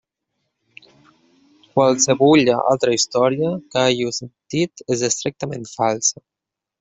Qualsevulla 1.75 2.55
altra 2.71 2.95
història 2.95 3.51
que 3.75 3.83
hàgiu 3.85 4.15
sentit 4.21 4.83
és 4.97 5.05
estrictament 5.09 5.69
falsa. 5.75 6.23